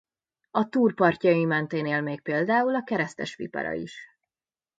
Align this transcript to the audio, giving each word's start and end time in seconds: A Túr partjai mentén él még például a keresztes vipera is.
A 0.51 0.69
Túr 0.69 0.93
partjai 0.93 1.45
mentén 1.45 1.85
él 1.85 2.01
még 2.01 2.21
például 2.21 2.75
a 2.75 2.83
keresztes 2.83 3.35
vipera 3.35 3.73
is. 3.73 3.93